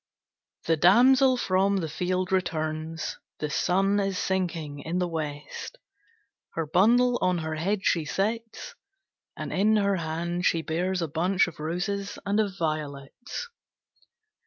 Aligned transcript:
The 0.65 0.77
damsel 0.77 1.37
from 1.37 1.77
the 1.77 1.87
field 1.87 2.31
returns, 2.31 3.19
The 3.37 3.51
sun 3.51 3.99
is 3.99 4.17
sinking 4.17 4.79
in 4.79 4.97
the 4.97 5.07
west; 5.07 5.77
Her 6.55 6.65
bundle 6.65 7.19
on 7.21 7.37
her 7.37 7.53
head 7.53 7.85
she 7.85 8.03
sets, 8.05 8.73
And 9.37 9.53
in 9.53 9.75
her 9.75 9.97
hand 9.97 10.47
she 10.47 10.63
bears 10.63 11.03
A 11.03 11.07
bunch 11.07 11.45
of 11.45 11.59
roses 11.59 12.17
and 12.25 12.39
of 12.39 12.57
violets. 12.57 13.49